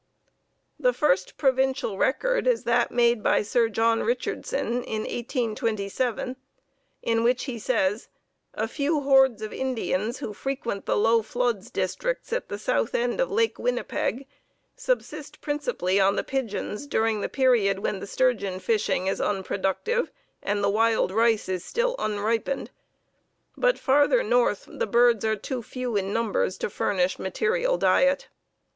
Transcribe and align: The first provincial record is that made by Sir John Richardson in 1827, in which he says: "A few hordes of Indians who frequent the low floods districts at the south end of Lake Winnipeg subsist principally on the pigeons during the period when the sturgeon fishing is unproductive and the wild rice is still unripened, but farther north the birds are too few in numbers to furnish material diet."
The 0.79 0.93
first 0.93 1.37
provincial 1.37 1.95
record 1.95 2.47
is 2.47 2.63
that 2.63 2.89
made 2.89 3.21
by 3.21 3.43
Sir 3.43 3.69
John 3.69 4.01
Richardson 4.01 4.83
in 4.83 5.01
1827, 5.03 6.37
in 7.03 7.23
which 7.23 7.43
he 7.43 7.59
says: 7.59 8.07
"A 8.55 8.67
few 8.67 9.01
hordes 9.01 9.43
of 9.43 9.53
Indians 9.53 10.17
who 10.17 10.33
frequent 10.33 10.87
the 10.87 10.97
low 10.97 11.21
floods 11.21 11.69
districts 11.69 12.33
at 12.33 12.49
the 12.49 12.57
south 12.57 12.95
end 12.95 13.19
of 13.21 13.29
Lake 13.29 13.59
Winnipeg 13.59 14.25
subsist 14.75 15.39
principally 15.39 15.99
on 15.99 16.15
the 16.15 16.23
pigeons 16.23 16.87
during 16.87 17.21
the 17.21 17.29
period 17.29 17.77
when 17.77 17.99
the 17.99 18.07
sturgeon 18.07 18.59
fishing 18.59 19.05
is 19.05 19.21
unproductive 19.21 20.09
and 20.41 20.63
the 20.63 20.69
wild 20.71 21.11
rice 21.11 21.47
is 21.47 21.63
still 21.63 21.95
unripened, 21.99 22.71
but 23.55 23.77
farther 23.77 24.23
north 24.23 24.67
the 24.67 24.87
birds 24.87 25.23
are 25.23 25.35
too 25.35 25.61
few 25.61 25.95
in 25.95 26.11
numbers 26.11 26.57
to 26.57 26.71
furnish 26.71 27.19
material 27.19 27.77
diet." 27.77 28.29